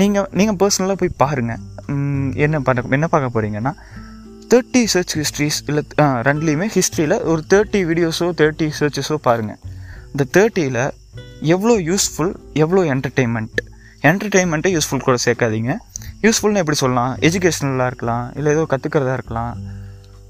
நீங்கள் 0.01 0.27
நீங்கள் 0.39 0.57
பர்சனலாக 0.61 0.97
போய் 1.01 1.17
பாருங்கள் 1.23 1.63
என்ன 2.45 2.59
பண்ண 2.67 2.83
என்ன 2.97 3.07
பார்க்க 3.13 3.35
போகிறீங்கன்னா 3.35 3.73
தேர்ட்டி 4.51 4.81
சர்ச் 4.93 5.13
ஹிஸ்ட்ரிஸ் 5.19 5.57
இல்லை 5.69 5.83
ரெண்டுலேயுமே 6.27 6.67
ஹிஸ்ட்ரியில் 6.75 7.15
ஒரு 7.31 7.41
தேர்ட்டி 7.53 7.79
வீடியோஸோ 7.89 8.27
தேர்ட்டி 8.41 8.67
சர்ச்சஸோ 8.79 9.17
பாருங்கள் 9.27 9.59
இந்த 10.11 10.25
தேர்ட்டியில் 10.37 10.83
எவ்வளோ 11.55 11.73
யூஸ்ஃபுல் 11.89 12.33
எவ்வளோ 12.63 12.83
என்டர்டெயின்மெண்ட் 12.93 13.59
என்டர்டெயின்மெண்ட்டை 14.09 14.71
யூஸ்ஃபுல் 14.75 15.05
கூட 15.07 15.17
சேர்க்காதீங்க. 15.25 15.71
யூஸ்ஃபுல்னு 16.25 16.61
எப்படி 16.63 16.77
சொல்லலாம்? 16.81 17.13
எஜுகேஷ்னலாக 17.27 17.89
இருக்கலாம் 17.91 18.25
இல்லை 18.37 18.49
ஏதோ 18.55 18.63
கற்றுக்கிறதா 18.71 19.13
இருக்கலாம். 19.19 19.53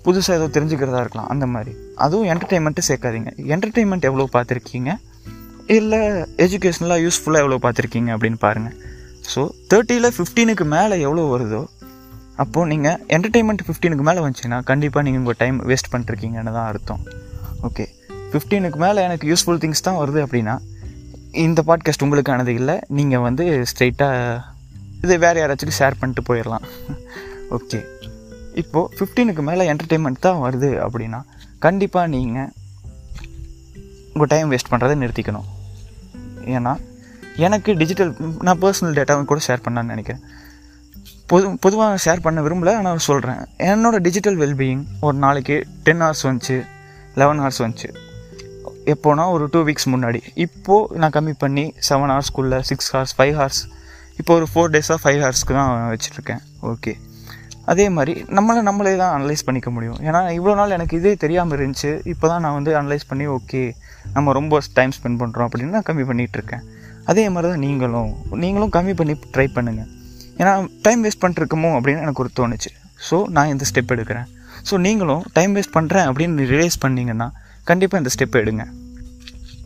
புதுசாக 0.07 0.39
ஏதோ 0.39 0.47
தெரிஞ்சுக்கிறதா 0.55 0.99
இருக்கலாம் 1.03 1.29
அந்த 1.33 1.45
மாதிரி. 1.53 1.71
அதுவும் 2.05 2.27
என்டர்டெயின்மெண்ட்டு 2.33 2.87
சேர்க்காதீங்க. 2.89 3.31
என்டர்டெயின்மெண்ட் 3.53 4.07
எவ்வளோ 4.09 4.27
பார்த்துருக்கீங்க? 4.35 4.91
இல்லை 5.77 5.99
எஜுகேஷ்னலாக 6.43 6.99
யூஸ்ஃபுல்லாக 7.05 7.43
எவ்வளோ 7.43 7.57
பார்த்துருக்கீங்க 7.63 8.09
அப்படின்னு 8.15 8.39
பாருங்கள் 8.43 8.75
ஸோ 9.31 9.41
தேர்ட்டியில் 9.71 10.13
ஃபிஃப்டீனுக்கு 10.17 10.65
மேலே 10.75 10.95
எவ்வளோ 11.05 11.23
வருதோ 11.31 11.61
அப்போது 12.43 12.69
நீங்கள் 12.71 12.99
என்டர்டெயின்மெண்ட் 13.15 13.63
ஃபிஃப்டீனுக்கு 13.67 14.05
மேலே 14.09 14.19
வந்துச்சுன்னா 14.25 14.57
கண்டிப்பாக 14.63 15.03
நீங்கள் 15.05 15.21
உங்கள் 15.21 15.39
டைம் 15.41 15.57
வேஸ்ட் 15.69 15.91
பண்ணிருக்கீங்கன்னு 15.93 16.53
தான் 16.57 16.69
அர்த்தம். 16.71 17.01
ஓகே 17.67 17.85
ஃபிஃப்டீனுக்கு 18.31 18.79
மேலே 18.85 19.01
எனக்கு 19.07 19.27
யூஸ்ஃபுல் 19.31 19.61
திங்ஸ் 19.63 19.85
தான் 19.87 19.99
வருது 20.01 20.21
அப்படின்னா 20.25 20.55
இந்த 21.45 21.63
பாட்காஸ்ட் 21.69 22.05
உங்களுக்கானது 22.05 22.53
இல்லை. 22.59 22.75
நீங்கள் 22.99 23.25
வந்து 23.27 23.45
ஸ்ட்ரெயிட்டாக 23.71 24.41
இது 25.03 25.17
வேறு 25.25 25.41
யாராச்சும் 25.41 25.77
ஷேர் 25.79 25.99
பண்ணிட்டு 25.99 26.23
போயிடலாம். 26.29 26.65
ஓகே 27.57 27.79
இப்போது 28.61 28.91
ஃபிஃப்டீனுக்கு 28.97 29.43
மேலே 29.49 29.63
என்டர்டெயின்மெண்ட் 29.71 30.25
தான் 30.25 30.41
வருது 30.45 30.69
அப்படின்னா 30.85 31.19
கண்டிப்பாக 31.65 32.07
நீங்கள் 32.15 32.49
உங்கள் 34.13 34.31
டைம் 34.33 34.51
வேஸ்ட் 34.53 34.71
பண்ணுறதை 34.71 34.95
நிறுத்திக்கணும். 35.03 35.47
ஏன்னா 36.55 36.73
எனக்கு 37.45 37.71
டிஜிட்டல் 37.81 38.11
நான் 38.47 38.59
பர்சனல் 38.63 38.97
டேட்டாவை 38.97 39.23
கூட 39.31 39.41
ஷேர் 39.47 39.63
பண்ணான்னு 39.65 39.93
நினைக்கிறேன். 39.93 40.23
பொது 41.31 41.47
பொதுவாக 41.63 41.99
ஷேர் 42.03 42.23
பண்ண 42.25 42.41
விரும்பல 42.45 42.73
ஆனால் 42.79 43.05
சொல்கிறேன் 43.07 43.41
என்னோடய 43.71 44.03
டிஜிட்டல் 44.07 44.37
வெல்பீயிங் 44.41 44.83
ஒரு 45.07 45.17
நாளைக்கு 45.25 45.55
டென் 45.87 46.03
ஹவர்ஸ் 46.03 46.25
வந்துச்சு 46.27 46.57
லெவன் 47.21 47.41
ஹவர்ஸ் 47.43 47.61
வந்துச்சு. 47.63 47.89
எப்போனா 48.93 49.23
ஒரு 49.35 49.45
டூ 49.53 49.59
வீக்ஸ் 49.67 49.89
முன்னாடி. 49.93 50.21
இப்போது 50.45 50.99
நான் 51.01 51.15
கம்மி 51.17 51.33
பண்ணி 51.43 51.65
செவன் 51.87 52.13
ஹவர்ஸ்க்குள்ளே 52.13 52.59
சிக்ஸ் 52.69 52.89
ஹவர்ஸ் 52.93 53.15
ஃபைவ் 53.17 53.35
ஹவர்ஸ் 53.39 53.61
இப்போ 54.21 54.33
ஒரு 54.39 54.47
ஃபோர் 54.51 54.71
டேஸாக 54.75 54.99
ஃபைவ் 55.03 55.19
ஹவர்ஸ்க்கு 55.23 55.57
தான் 55.59 55.71
வச்சுருக்கேன் 55.93 56.41
ஓகே 56.71 56.93
அதே 57.71 57.85
மாதிரி 57.95 58.13
நம்மளை 58.37 58.61
நம்மளே 58.67 58.93
தான் 59.01 59.13
அனலைஸ் 59.17 59.45
பண்ணிக்க 59.47 59.69
முடியும். 59.75 59.99
ஏன்னா 60.07 60.19
இவ்வளோ 60.37 60.53
நாள் 60.59 60.73
எனக்கு 60.77 60.97
இதே 60.99 61.13
தெரியாமல் 61.23 61.55
இருந்துச்சு. 61.57 61.91
இப்போ 62.13 62.25
தான் 62.31 62.43
நான் 62.45 62.55
வந்து 62.57 62.71
அனலைஸ் 62.81 63.05
பண்ணி 63.11 63.25
ஓகே 63.37 63.61
நம்ம 64.15 64.33
ரொம்ப 64.39 64.59
டைம் 64.77 64.93
ஸ்பெண்ட் 64.97 65.19
பண்ணுறோம் 65.21 65.47
அப்படின்னு 65.47 65.75
நான் 65.77 65.87
கம்மி 65.89 66.05
பண்ணிகிட்ருக்கேன் 66.09 66.63
அதே 67.11 67.23
மாதிரி 67.33 67.47
தான் 67.53 67.63
நீங்களும். 67.67 68.11
நீங்களும் 68.43 68.73
கம்மி 68.77 68.93
பண்ணி 68.99 69.15
ட்ரை 69.35 69.47
பண்ணுங்கள் 69.57 69.89
ஏன்னா 70.39 70.53
டைம் 70.85 71.03
வேஸ்ட் 71.05 71.21
பண்ணிருக்கமோ 71.23 71.69
அப்படின்னு 71.77 72.03
எனக்கு 72.05 72.23
ஒரு 72.23 72.31
தோணுச்சு. 72.39 72.71
ஸோ 73.07 73.17
நான் 73.35 73.51
இந்த 73.53 73.65
ஸ்டெப் 73.69 73.93
எடுக்கிறேன். 73.95 74.27
ஸோ 74.69 74.75
நீங்களும் 74.85 75.23
டைம் 75.37 75.53
வேஸ்ட் 75.57 75.75
பண்ணுறேன் 75.77 76.07
அப்படின்னு 76.09 76.45
ரியலைஸ் 76.53 76.77
பண்ணிங்கன்னா 76.85 77.27
கண்டிப்பாக 77.69 78.01
இந்த 78.03 78.11
ஸ்டெப் 78.15 78.37
எடுங்க. 78.41 78.63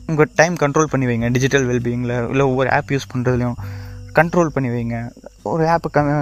உங்கள் 0.10 0.32
டைம் 0.40 0.56
கண்ட்ரோல் 0.64 0.92
பண்ணி 0.94 1.06
வைங்க. 1.10 1.28
டிஜிட்டல் 1.36 1.66
வெல்பீயிங்கில் 1.72 2.16
இல்லை 2.32 2.46
ஒவ்வொரு 2.52 2.70
ஆப் 2.78 2.92
யூஸ் 2.96 3.10
பண்ணுறதுலையும் 3.12 3.58
கண்ட்ரோல் 4.18 4.54
பண்ணி 4.56 4.70
வைங்க. 4.76 4.98
ஒரு 5.50 5.64
ஆப்பை 5.74 5.90
கம்மி 5.96 6.14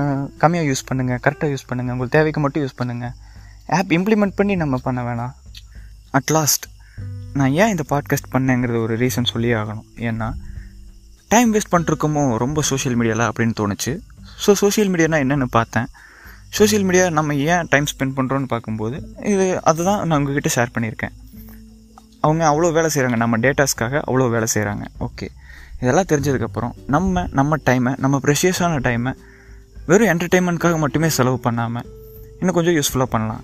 கம்மியாக 0.41 0.67
யூஸ் 0.69 0.83
பண்ணுங்கள் 0.89 1.21
கரெக்டாக 1.25 1.49
யூஸ் 1.53 1.65
பண்ணுங்கள் 1.69 1.93
உங்களுக்கு 1.95 2.15
தேவைக்கு 2.17 2.41
மட்டும் 2.43 2.63
யூஸ் 2.65 2.77
பண்ணுங்கள் 2.81 3.13
ஆப் 3.77 3.91
இம்ப்ளிமெண்ட் 3.97 4.35
பண்ணி 4.39 4.53
நம்ம 4.63 4.75
பண்ண 4.85 4.99
வேணாம். 5.07 5.33
அட் 6.17 6.31
லாஸ்ட் 6.35 6.65
நான் 7.39 7.53
ஏன் 7.61 7.71
இந்த 7.73 7.83
பாட்காஸ்ட் 7.93 8.29
பண்ணேங்கிறது 8.35 8.79
ஒரு 8.85 8.93
ரீசன் 9.03 9.31
சொல்லியே 9.33 9.55
ஆகணும். 9.61 9.87
ஏன்னா 10.09 10.27
டைம் 11.33 11.49
வேஸ்ட் 11.55 11.73
பண்ணிருக்கோமோ 11.73 12.23
ரொம்ப 12.43 12.61
சோஷியல் 12.69 12.97
மீடியாவில் 12.99 13.27
அப்படின்னு 13.29 13.55
தோணுச்சு. 13.61 13.93
ஸோ 14.43 14.51
சோஷியல் 14.61 14.91
மீடியானா 14.93 15.19
என்னென்னு 15.23 15.47
பார்த்தேன். 15.57 15.89
சோஷியல் 16.57 16.85
மீடியா 16.87 17.03
நம்ம 17.17 17.35
ஏன் 17.53 17.67
டைம் 17.73 17.89
ஸ்பெண்ட் 17.91 18.15
பண்ணுறோன்னு 18.19 18.47
பார்க்கும்போது 18.53 18.97
இது 19.33 19.47
அதுதான் 19.71 19.99
நான் 20.07 20.17
உங்ககிட்ட 20.19 20.51
ஷேர் 20.55 20.73
பண்ணியிருக்கேன். 20.75 21.13
அவங்க 22.25 22.43
அவ்வளோ 22.51 22.71
வேலை 22.77 22.89
செய்கிறாங்க 22.93 23.17
நம்ம 23.23 23.37
டேட்டாஸ்க்காக 23.43 23.99
அவ்வளோ 24.07 24.29
வேலை 24.35 24.47
செய்கிறாங்க 24.53 24.85
ஓகே 25.07 25.27
இதெல்லாம் 25.81 26.09
தெரிஞ்சதுக்கப்புறம் 26.11 26.73
நம்ம 26.95 27.23
நம்ம 27.39 27.57
டைமை 27.67 27.91
நம்ம 28.03 28.15
ப்ரெஷியஸான 28.25 28.79
டைமை 28.87 29.11
வெறும் 29.89 30.09
என்டர்டெயின்மெண்ட்காக 30.13 30.77
மட்டுமே 30.83 31.09
செலவு 31.17 31.37
பண்ணாமல் 31.45 31.85
இன்னும் 32.39 32.55
கொஞ்சம் 32.57 32.75
யூஸ்ஃபுல்லாக 32.77 33.09
பண்ணலாம். 33.13 33.43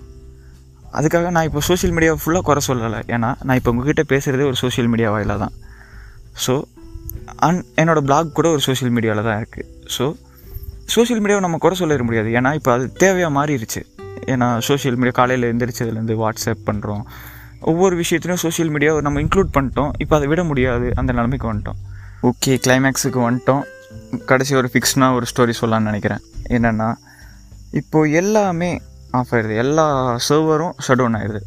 அதுக்காக 0.98 1.30
நான் 1.36 1.46
இப்போ 1.48 1.60
சோஷியல் 1.68 1.94
மீடியாவை 1.96 2.18
ஃபுல்லாக 2.22 2.44
குறை 2.48 2.60
சொல்லலை. 2.68 3.00
ஏன்னா 3.14 3.30
நான் 3.46 3.58
இப்போ 3.60 3.70
உங்ககிட்ட 3.72 4.02
பேசுகிறதே 4.12 4.44
ஒரு 4.50 4.58
சோஷியல் 4.62 4.90
மீடியா 4.92 5.08
வாயிலாக 5.14 5.38
தான். 5.44 5.54
ஸோ 6.44 6.54
அன் 7.46 7.60
என்னோடய 7.80 8.04
பிளாக் 8.08 8.36
கூட 8.38 8.48
ஒரு 8.56 8.62
சோஷியல் 8.68 8.92
மீடியாவில் 8.96 9.26
தான் 9.28 9.38
இருக்குது 9.40 9.66
ஸோ 9.96 10.04
சோஷியல் 10.94 11.22
மீடியாவை 11.24 11.42
நம்ம 11.46 11.58
குறை 11.64 11.76
சொல்லிட 11.80 12.04
முடியாது. 12.08 12.28
ஏன்னா 12.38 12.52
இப்போ 12.58 12.70
அது 12.76 12.84
தேவையாக 13.02 13.32
மாறிடுச்சு 13.38 13.82
ஏன்னா 14.32 14.48
சோஷியல் 14.68 14.98
மீடியா 15.00 15.16
காலையில் 15.20 15.48
எழுந்திரிச்சதுலேருந்து 15.50 16.16
வாட்ஸ்அப் 16.22 16.64
பண்ணுறோம் 16.68 17.02
ஒவ்வொரு 17.70 17.94
விஷயத்துலையும் 18.02 18.42
சோஷியல் 18.46 18.72
மீடியாவை 18.74 19.00
நம்ம 19.06 19.20
இன்க்ளூட் 19.24 19.52
பண்ணிட்டோம். 19.56 19.90
இப்போ 20.02 20.14
அதை 20.18 20.26
விட 20.32 20.42
முடியாது. 20.50 20.86
அந்த 21.00 21.10
நிலைமைக்கு 21.18 21.48
வந்துட்டோம். 21.50 21.80
ஓகே 22.22 22.54
கிளைமேக்ஸுக்கு 22.66 23.20
வந்துட்டோம். 23.26 23.62
கடைசி 24.24 24.54
ஒரு 24.54 24.70
ஃபிக்ஸ்னாக 24.72 25.14
ஒரு 25.14 25.26
ஸ்டோரி 25.32 25.54
சொல்லலான்னு 25.60 25.90
நினைக்கிறேன். 25.90 26.20
என்னென்னா 26.48 26.94
இப்போது 27.72 28.12
எல்லாமே 28.12 28.80
ஆஃப் 29.10 29.32
ஆயிடுது. 29.32 29.56
எல்லா 29.56 30.16
சர்வரும் 30.28 30.74
ஷட் 30.86 30.94
டவுன் 30.94 31.14
ஆயிடுது. 31.14 31.40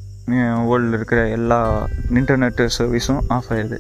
வேர்ல்டில் 0.69 0.93
இருக்கிற 0.93 1.27
எல்லா 1.27 1.88
இன்டர்நெட்டு 2.09 2.69
சர்வீஸும் 2.77 3.19
ஆஃப் 3.27 3.45
ஆயிடுது. 3.49 3.77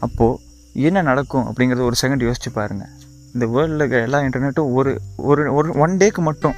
அப்போது 0.00 0.38
என்ன 0.72 1.02
நடக்கும் 1.02 1.52
அப்படிங்கிறத 1.52 1.80
ஒரு 1.80 1.94
செகண்ட் 2.02 2.24
யோசிச்சு 2.28 2.50
பாருங்கள் 2.52 2.88
இந்த 3.34 3.46
வேர்ல்டில் 3.46 3.74
இருக்கிற 3.74 4.02
எல்லா 4.02 4.20
இன்டர்நெட்டும் 4.20 4.72
ஒரு 4.72 5.00
ஒரு 5.16 5.54
ஒரு 5.54 5.72
ஒன் 5.72 5.96
டேக்கு 5.96 6.18
மட்டும் 6.18 6.54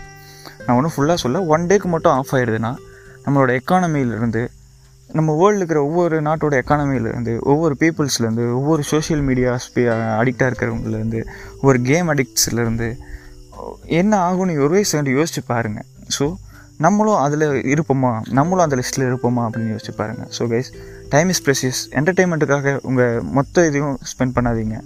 நான் 0.67 0.77
ஒன்றும் 0.77 0.93
ஃபுல்லாக 0.97 1.15
சொல்ல 1.15 1.43
ஒன் 1.45 1.67
டேக்கு 1.67 1.85
மட்டும் 1.85 2.13
ஆஃப் 2.13 2.33
ஆயிடுதுன்னா 2.33 2.75
நம்மளோட 3.25 3.59
எக்கானமியிலேருந்து 3.59 4.49
நம்ம 5.13 5.33
வேர்ல்டில் 5.41 5.57
இருக்கிற 5.57 5.85
ஒவ்வொரு 5.85 6.23
நாட்டோட 6.23 6.61
எக்கானமிலேருந்து 6.63 7.41
ஒவ்வொரு 7.41 7.77
பீப்புள்ஸ்லேருந்து 7.79 8.53
ஒவ்வொரு 8.53 8.83
சோஷியல் 8.83 9.23
மீடியாஸ் 9.23 9.67
அடிக்டாக 10.21 10.51
இருக்கிறவங்கலேருந்து 10.51 11.27
ஒவ்வொரு 11.55 11.81
கேம் 11.81 12.09
அடிக்ட்ஸ்லேருந்து 12.09 12.97
என்ன 13.85 14.33
ஆகும்னு 14.33 14.69
ஒரே 14.69 14.85
செகண்ட் 14.93 15.11
யோசிச்சு 15.19 15.43
பாருங்கள் 15.47 15.85
ஸோ 16.19 16.35
நம்மளும் 16.79 17.15
அதில் 17.15 17.41
இருப்போமா? 17.41 18.21
நம்மளும் 18.31 18.65
அந்த 18.65 18.77
லிஸ்ட்டில் 18.77 19.09
இருப்போமா? 19.11 19.43
அப்படின்னு 19.47 19.77
யோசிச்சு 19.77 19.95
பாருங்கள் 19.97 20.29
so 20.39 20.43
guys 20.53 20.71
time 21.09 21.29
is 21.29 21.43
precious 21.43 21.81
என்டர்டெயின்மெண்ட்டுக்காக 21.95 22.79
உங்கள் 22.83 23.21
மொத்த 23.21 23.67
இதையும் 23.67 23.99
ஸ்பெண்ட் 24.11 24.37
பண்ணாதீங்க. 24.37 24.81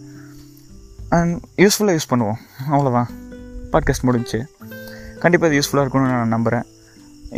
அண்ட் 1.08 1.42
யூஸ்ஃபுல்லாக 1.56 1.98
யூஸ் 1.98 2.10
பண்ணுவோம். 2.10 2.38
அவ்வளோதான் 2.70 3.08
பாட்காஸ்ட் 3.72 4.02
முடிஞ்சு. 4.02 4.48
கண்டிப்பாக 5.20 5.54
இது 5.54 5.66
யூஸ்ஃபுல்லாக 5.66 5.80
இருக்கும்னு 5.80 6.08
நான் 6.08 6.28
நம்புகிறேன் 6.28 6.66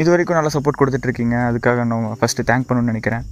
இது 0.01 0.09
வரைக்கும் 0.11 0.37
நல்லா 0.37 0.53
சப்போர்ட் 0.57 0.81
கொடுத்துட்ருக்கீங்க. 0.81 1.37
அதுக்காக 1.51 1.85
நான் 1.91 2.17
ஃபஸ்ட்டு 2.21 2.47
தேங்க் 2.51 2.67
பண்ணணும்னு 2.69 2.93
நினைக்கிறேன். 2.93 3.25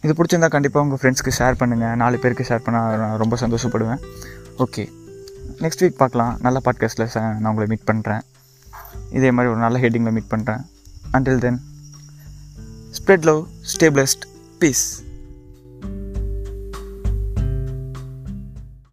இது 0.00 0.12
பிடிச்சிருந்தா 0.18 0.48
கண்டிப்பாக 0.54 0.86
உங்கள் 0.86 1.00
ஃப்ரெண்ட்ஸ்க்கு 1.00 1.32
ஷேர் 1.38 1.58
பண்ணுங்கள் 1.60 1.94
நாலு 2.02 2.18
பேருக்கு 2.18 2.46
ஷேர் 2.48 2.64
பண்ணால் 2.66 2.98
நான் 3.02 3.16
ரொம்ப 3.22 3.36
சந்தோஷப்படுவேன். 3.44 4.00
ஓகே 4.64 4.84
நெக்ஸ்ட் 5.62 5.82
வீக் 5.84 6.00
பார்க்கலாம். 6.02 6.32
நல்ல 6.40 6.60
பாட்காஸ்ட்டில் 6.64 7.14
நான் 7.20 7.50
உங்களை 7.52 7.68
மீட் 7.72 7.88
பண்ணுறேன் 7.90 8.22
இதே 9.10 9.30
மாதிரி 9.30 9.52
ஒரு 9.54 9.62
நல்ல 9.64 9.78
ஹெட்டிங்கில் 9.78 10.16
மீட் 10.16 10.32
பண்ணுறேன் 10.34 10.62
until 11.16 11.42
then 11.44 11.60
spread 12.98 13.26
love 13.30 13.40
stay 13.72 13.86
blessed 13.96 14.24
peace 14.58 14.86